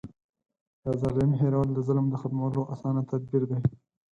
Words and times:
د 0.83 0.85
ظالم 1.01 1.31
هېرول 1.41 1.67
د 1.73 1.79
ظلم 1.87 2.05
د 2.09 2.15
ختمولو 2.21 2.61
اسانه 2.73 3.01
تدبير 3.11 3.43
دی. 3.51 3.59